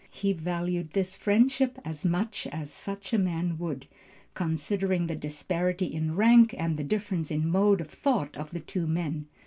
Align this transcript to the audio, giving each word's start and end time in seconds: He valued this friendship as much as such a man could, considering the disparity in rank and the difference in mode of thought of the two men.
He 0.09 0.33
valued 0.33 0.93
this 0.93 1.15
friendship 1.15 1.77
as 1.85 2.03
much 2.05 2.47
as 2.47 2.73
such 2.73 3.13
a 3.13 3.19
man 3.19 3.55
could, 3.59 3.85
considering 4.33 5.05
the 5.05 5.15
disparity 5.15 5.93
in 5.93 6.15
rank 6.15 6.55
and 6.57 6.75
the 6.75 6.83
difference 6.83 7.29
in 7.29 7.47
mode 7.47 7.81
of 7.81 7.91
thought 7.91 8.35
of 8.35 8.49
the 8.49 8.61
two 8.61 8.87
men. 8.87 9.27